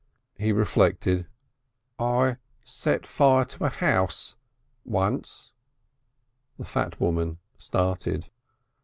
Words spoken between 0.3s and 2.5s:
He reflected. "I